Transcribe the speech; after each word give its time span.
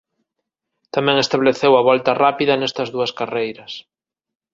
Tamén 0.95 1.17
estableceu 1.25 1.73
a 1.75 1.85
volta 1.89 2.17
rápida 2.25 2.59
nestas 2.61 2.89
dúas 2.95 3.11
carreiras. 3.19 3.71